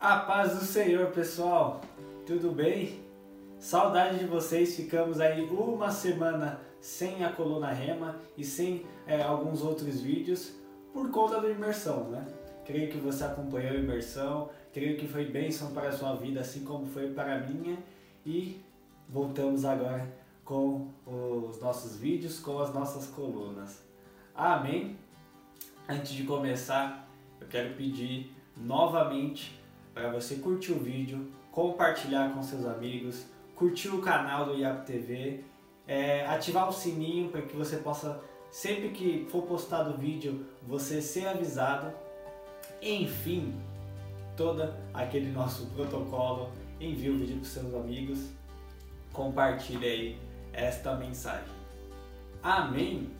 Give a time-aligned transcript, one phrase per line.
[0.00, 1.82] A paz do Senhor, pessoal.
[2.26, 3.04] Tudo bem?
[3.58, 4.74] Saudade de vocês.
[4.74, 10.54] Ficamos aí uma semana sem a coluna rema e sem é, alguns outros vídeos
[10.94, 12.26] por conta da imersão, né?
[12.64, 16.64] Creio que você acompanhou a imersão, creio que foi bênção para a sua vida, assim
[16.64, 17.76] como foi para a minha.
[18.24, 18.58] E
[19.06, 20.10] voltamos agora
[20.46, 23.82] com os nossos vídeos, com as nossas colunas.
[24.34, 24.96] Amém?
[25.86, 27.06] Antes de começar,
[27.38, 29.59] eu quero pedir novamente
[29.94, 35.44] para você curtir o vídeo, compartilhar com seus amigos, curtir o canal do IAP TV,
[35.86, 41.02] é, ativar o sininho para que você possa, sempre que for postado o vídeo, você
[41.02, 41.92] ser avisado.
[42.80, 43.54] Enfim,
[44.36, 46.50] todo aquele nosso protocolo,
[46.80, 48.30] envie o vídeo para seus amigos,
[49.12, 50.18] compartilhe aí
[50.52, 51.60] esta mensagem.
[52.42, 53.10] Amém?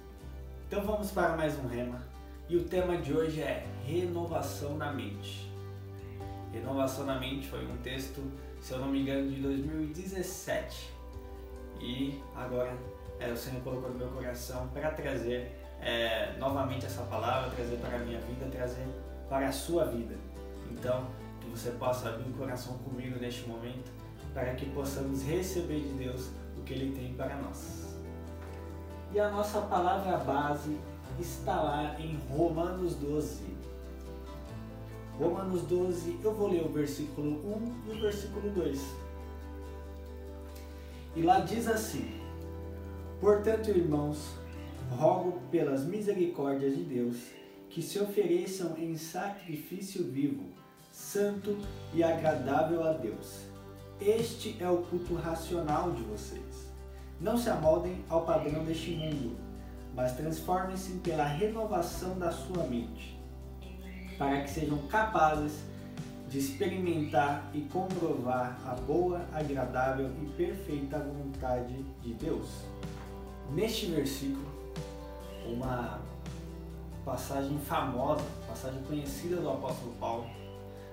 [0.67, 2.01] Então vamos para mais um rema.
[2.49, 5.50] E o tema de hoje é renovação na mente.
[6.53, 8.23] Renovação na mente foi um texto,
[8.61, 10.91] se eu não me engano, de 2017.
[11.81, 12.77] E agora
[13.19, 17.97] é, o Senhor colocou no meu coração para trazer é, novamente essa palavra, trazer para
[17.97, 18.87] a minha vida, trazer
[19.29, 20.15] para a sua vida.
[20.71, 21.07] Então,
[21.41, 23.91] que você possa abrir o coração comigo neste momento,
[24.35, 27.97] para que possamos receber de Deus o que Ele tem para nós.
[29.13, 30.79] E a nossa palavra base
[31.19, 33.43] está lá em Romanos 12.
[35.21, 37.31] Romanos 12, eu vou ler o versículo
[37.87, 38.81] 1 e o versículo 2.
[41.15, 42.11] E lá diz assim:
[43.21, 44.35] Portanto, irmãos,
[44.91, 47.17] rogo pelas misericórdias de Deus
[47.69, 50.45] que se ofereçam em sacrifício vivo,
[50.91, 51.57] santo
[51.93, 53.43] e agradável a Deus.
[54.01, 56.73] Este é o culto racional de vocês.
[57.21, 59.51] Não se amoldem ao padrão deste mundo
[59.95, 63.20] mas transformem-se pela renovação da sua mente,
[64.21, 65.63] para que sejam capazes
[66.29, 72.47] de experimentar e comprovar a boa, agradável e perfeita vontade de Deus.
[73.51, 74.47] Neste versículo,
[75.47, 76.03] uma
[77.03, 80.27] passagem famosa, passagem conhecida do apóstolo Paulo,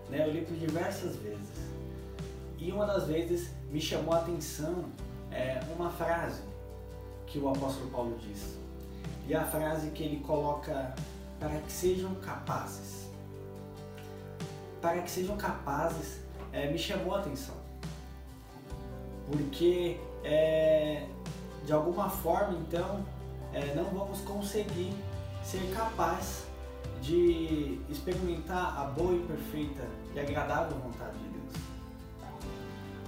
[0.09, 0.25] né?
[0.25, 1.67] eu li por diversas vezes.
[2.57, 4.85] E uma das vezes me chamou a atenção
[5.31, 6.43] é, uma frase
[7.25, 8.57] que o apóstolo Paulo diz.
[9.27, 10.95] E a frase que ele coloca
[11.41, 13.06] para que sejam capazes.
[14.81, 16.19] Para que sejam capazes
[16.51, 17.55] é, me chamou a atenção.
[19.29, 21.07] Porque é,
[21.65, 23.05] de alguma forma então
[23.53, 24.93] é, não vamos conseguir
[25.43, 26.45] ser capazes
[27.01, 31.53] de experimentar a boa e perfeita e agradável vontade de Deus.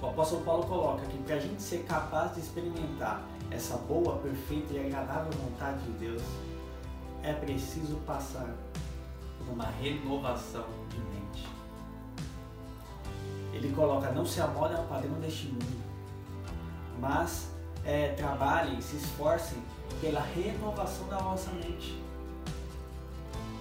[0.01, 4.73] O apóstolo Paulo coloca que para a gente ser capaz de experimentar essa boa, perfeita
[4.73, 6.21] e agradável vontade de Deus,
[7.23, 8.55] é preciso passar
[9.37, 10.65] por uma renovação.
[13.59, 15.83] Ele coloca, não se amolem ao padrão deste mundo,
[16.97, 17.49] mas
[17.83, 19.57] é, trabalhem, se esforcem
[19.99, 22.01] pela renovação da vossa mente.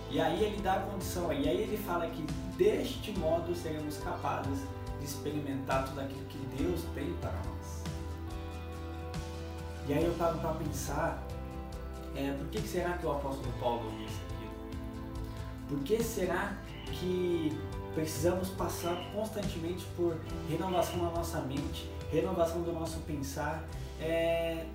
[0.08, 2.22] E aí ele dá a condição, e aí ele fala que
[2.56, 4.60] deste modo seremos capazes
[5.00, 7.82] de experimentar tudo aquilo que Deus tem para nós.
[9.88, 11.24] E aí eu paro para pensar,
[12.14, 15.68] é, por que será que o apóstolo Paulo disse aquilo?
[15.68, 17.58] Por que será que
[17.98, 20.16] precisamos passar constantemente por
[20.48, 23.66] renovação da nossa mente, renovação do nosso pensar,
[24.00, 24.66] é,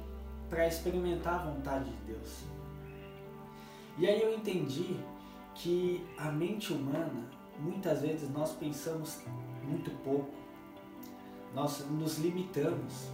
[0.50, 2.44] para experimentar a vontade de Deus?
[3.97, 5.00] E aí eu entendi
[5.56, 7.23] que a mente humana,
[7.57, 9.22] muitas vezes nós pensamos
[9.63, 10.34] muito pouco,
[11.55, 13.07] nós nos limitamos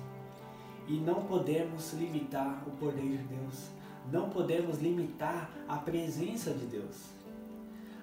[0.88, 3.70] e não podemos limitar o poder de Deus.
[4.12, 6.96] Não podemos limitar a presença de Deus.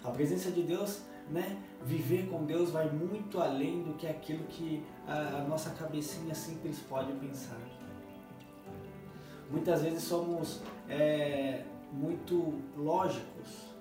[0.04, 1.00] A presença de Deus,
[1.31, 1.62] né?
[1.82, 6.78] Viver com Deus vai muito além do que aquilo que a, a nossa cabecinha simples
[6.81, 7.59] pode pensar.
[9.50, 13.75] Muitas vezes somos é, muito lógicos,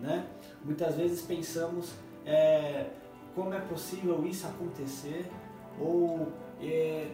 [0.00, 0.26] né?
[0.64, 1.94] Muitas vezes pensamos
[2.24, 2.90] é,
[3.34, 5.30] como é possível isso acontecer
[5.78, 7.10] ou é,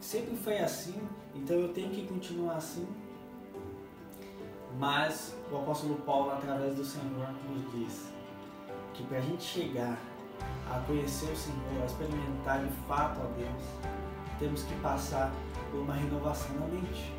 [0.00, 0.98] sempre foi assim,
[1.34, 2.86] então eu tenho que continuar assim.
[4.78, 8.19] Mas o apóstolo Paulo, através do Senhor, nos diz
[9.00, 9.98] que para a gente chegar
[10.70, 13.62] a conhecer o Senhor, a experimentar de fato a Deus,
[14.38, 15.32] temos que passar
[15.70, 17.12] por uma renovação na mente.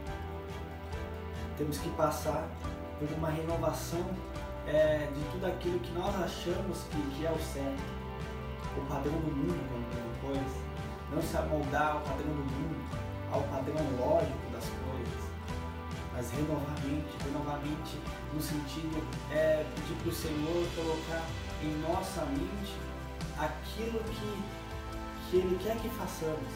[1.57, 2.47] Temos que passar
[2.99, 4.05] por uma renovação
[4.67, 8.01] é, de tudo aquilo que nós achamos que, que é o certo.
[8.77, 10.47] O padrão do mundo, como depois
[11.11, 12.77] não se amoldar ao padrão do mundo,
[13.31, 15.31] ao padrão lógico das coisas,
[16.13, 17.99] mas renovar a mente, renovar a mente
[18.33, 21.25] no sentido é pedir para o Senhor colocar
[21.63, 22.75] em nossa mente
[23.37, 24.43] aquilo que,
[25.29, 26.51] que Ele quer que façamos.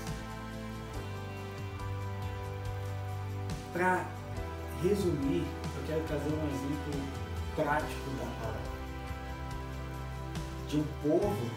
[3.73, 4.05] Para
[4.81, 7.25] resumir, eu quero trazer um exemplo
[7.55, 8.75] prático da palavra.
[10.67, 11.49] De um povo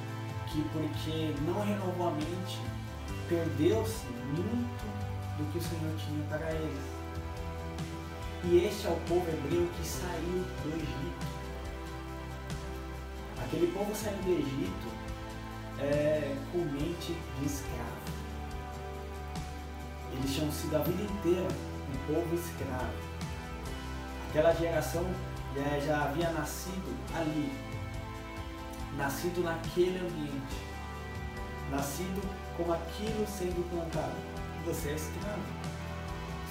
[0.46, 2.60] que, porque não renovou a mente,
[3.28, 5.08] perdeu-se muito
[5.38, 6.98] do que o Senhor tinha para eles.
[8.44, 11.38] E este é o povo hebreu que saiu do Egito.
[13.48, 14.88] Aquele povo saiu do Egito
[15.80, 17.96] é, com mente de escravo.
[20.12, 22.92] Eles tinham sido a vida inteira um povo escravo.
[24.28, 25.02] Aquela geração
[25.56, 27.50] é, já havia nascido ali,
[28.98, 30.56] nascido naquele ambiente,
[31.70, 32.20] nascido
[32.54, 34.16] com aquilo sendo plantado.
[34.66, 35.40] Você é escravo.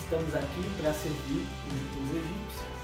[0.02, 1.46] Estamos aqui para servir
[2.02, 2.77] os egípcios.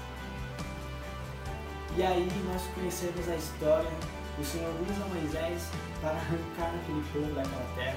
[1.96, 3.90] E aí nós conhecemos a história.
[4.36, 5.70] O Senhor usa Moisés
[6.00, 7.96] para arrancar aquele povo daquela terra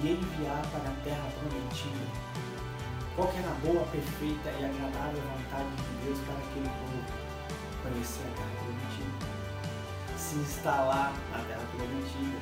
[0.00, 2.06] e enviar para a terra prometida.
[3.16, 7.02] Qual era a boa, perfeita e agradável vontade de Deus para aquele povo
[7.82, 9.26] conhecer a terra prometida,
[10.16, 12.38] se instalar na terra prometida,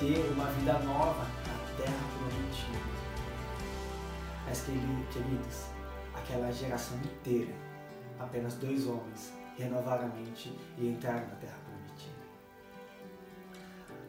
[0.00, 2.80] ter uma vida nova na terra prometida.
[4.46, 5.66] Mas, queridos,
[6.14, 7.52] aquela geração inteira,
[8.18, 12.18] apenas dois homens renovaram a mente e entraram na terra prometida.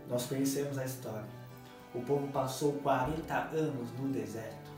[0.07, 1.27] Nós conhecemos a história.
[1.93, 4.69] O povo passou 40 anos no deserto.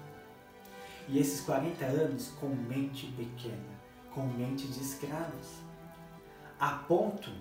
[1.07, 3.57] E esses 40 anos com mente pequena,
[4.13, 5.59] com mente de escravos.
[6.59, 7.31] A ponto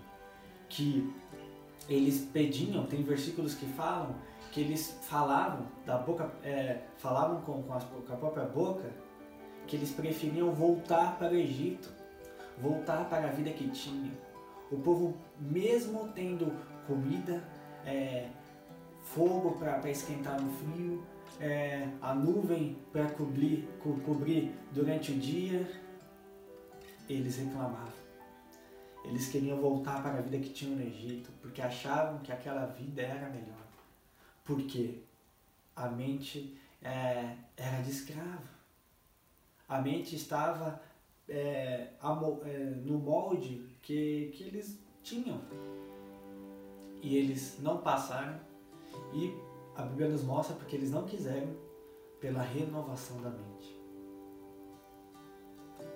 [0.69, 1.12] que
[1.88, 4.15] eles pediam, tem versículos que falam
[4.50, 8.91] que eles falavam da boca, é, falavam com, com, com a própria boca
[9.67, 11.93] que eles preferiam voltar para o Egito,
[12.61, 14.12] voltar para a vida que tinham.
[14.71, 16.53] O povo, mesmo tendo
[16.87, 17.43] comida,
[17.85, 18.29] é,
[19.03, 21.05] fogo para esquentar no frio,
[21.41, 25.69] é, a nuvem para cobrir, co cobrir durante o dia,
[27.09, 28.01] eles reclamavam.
[29.05, 33.03] Eles queriam voltar para a vida que tinham no Egito, porque achavam que aquela vida
[33.03, 33.67] era melhor.
[34.45, 35.03] Porque
[35.75, 38.49] a mente é, era de escravo.
[39.69, 40.83] A mente estava
[41.31, 41.93] é,
[42.44, 45.41] é, no molde que, que eles tinham.
[47.00, 48.41] E eles não passaram.
[49.15, 49.32] E
[49.77, 51.56] a Bíblia nos mostra porque eles não quiseram
[52.21, 53.79] pela renovação da mente.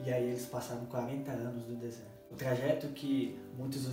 [0.04, 2.14] E aí eles passaram 40 anos no deserto.
[2.30, 3.86] O trajeto que muitos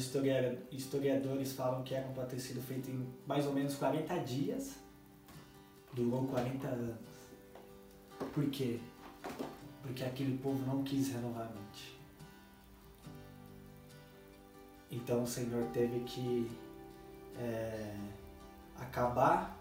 [0.71, 4.75] historiadores falam que era para ter sido feito em mais ou menos 40 dias,
[5.93, 6.95] durou 40 anos.
[8.33, 8.79] Por quê?
[9.81, 11.99] Porque aquele povo não quis renovar a mente.
[14.91, 16.51] Então o Senhor teve que
[17.37, 17.95] é,
[18.77, 19.57] acabar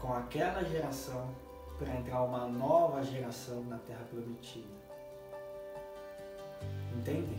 [0.00, 1.34] com aquela geração
[1.78, 4.76] para entrar uma nova geração na Terra Prometida.
[6.94, 7.38] Entendem?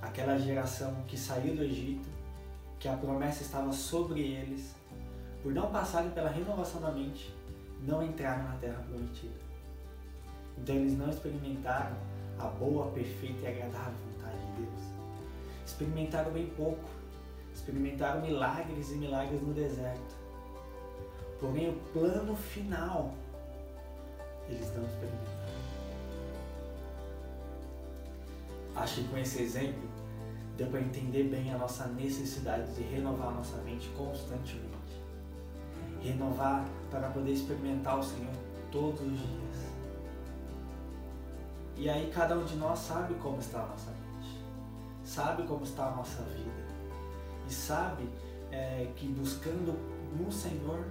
[0.00, 2.08] Aquela geração que saiu do Egito,
[2.78, 4.74] que a promessa estava sobre eles,
[5.42, 7.34] por não passarem pela renovação da mente,
[7.82, 9.49] não entraram na terra prometida.
[10.58, 11.96] Então eles não experimentaram
[12.38, 14.80] a boa, perfeita e agradável vontade de Deus.
[15.66, 16.84] Experimentaram bem pouco.
[17.54, 20.14] Experimentaram milagres e milagres no deserto.
[21.40, 23.12] Porém, o plano final
[24.48, 25.40] eles não experimentaram.
[28.76, 29.88] Acho que com esse exemplo
[30.56, 34.68] deu para entender bem a nossa necessidade de renovar a nossa mente constantemente.
[36.02, 38.32] Renovar para poder experimentar o Senhor
[38.70, 39.49] todos os dias.
[41.80, 44.38] E aí cada um de nós sabe como está a nossa mente,
[45.02, 46.68] sabe como está a nossa vida
[47.48, 48.06] e sabe
[48.52, 49.72] é, que buscando
[50.14, 50.84] no Senhor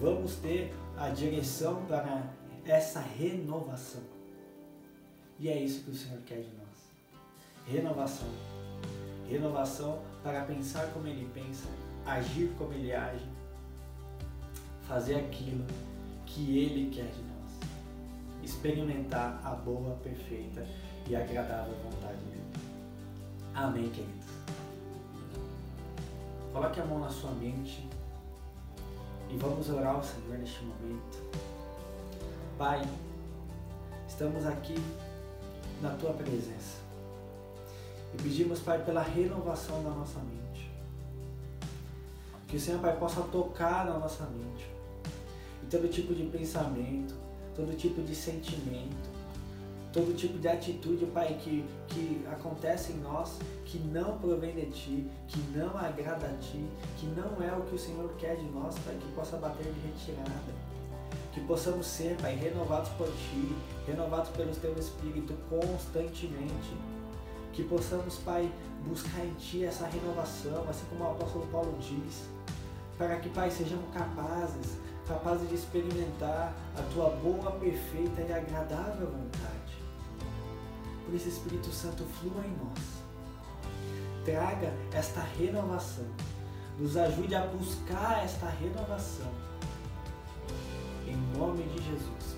[0.00, 2.22] vamos ter a direção para
[2.64, 4.00] essa renovação.
[5.38, 6.64] E é isso que o Senhor quer de nós
[7.66, 8.28] renovação.
[9.28, 11.68] Renovação para pensar como ele pensa,
[12.06, 13.28] agir como ele age,
[14.88, 15.66] fazer aquilo
[16.24, 17.33] que ele quer de nós.
[18.44, 20.66] Experimentar a boa, perfeita
[21.08, 22.44] e agradável vontade dele.
[23.54, 24.26] Amém, queridos.
[26.52, 27.88] Coloque a mão na sua mente
[29.30, 31.22] e vamos orar ao Senhor neste momento.
[32.58, 32.82] Pai,
[34.06, 34.74] estamos aqui
[35.80, 36.78] na tua presença.
[38.12, 40.70] E pedimos, Pai, pela renovação da nossa mente.
[42.46, 44.70] Que o Senhor, Pai, possa tocar na nossa mente.
[45.62, 47.23] E todo tipo de pensamento,
[47.54, 49.14] todo tipo de sentimento,
[49.92, 55.10] todo tipo de atitude, Pai, que, que acontece em nós, que não provém de Ti,
[55.28, 56.68] que não agrada a Ti,
[56.98, 59.80] que não é o que o Senhor quer de nós, Pai, que possa bater de
[59.80, 60.64] retirada.
[61.32, 63.56] Que possamos ser, Pai, renovados por Ti,
[63.86, 66.76] renovados pelo Teu Espírito constantemente.
[67.52, 68.50] Que possamos, Pai,
[68.84, 72.24] buscar em Ti essa renovação, assim como o apóstolo Paulo diz,
[72.98, 79.78] para que, Pai, sejamos capazes, capazes de experimentar a Tua boa, perfeita e agradável vontade.
[81.04, 83.04] Por isso, Espírito Santo, flua em nós.
[84.24, 86.06] Traga esta renovação.
[86.78, 89.30] Nos ajude a buscar esta renovação.
[91.06, 92.36] Em nome de Jesus,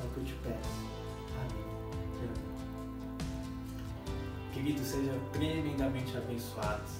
[0.00, 0.86] É o que eu te peço.
[1.38, 1.66] Amém.
[4.52, 6.92] Queridos, sejam tremendamente abençoados.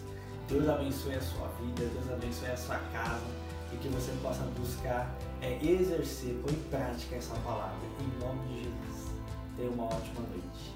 [0.46, 5.14] Deus abençoe a sua vida, Deus abençoe a sua casa e que você possa buscar
[5.40, 7.76] é, exercer, pôr em prática essa palavra.
[8.00, 9.12] Em nome de Jesus.
[9.56, 10.74] Tenha uma ótima noite.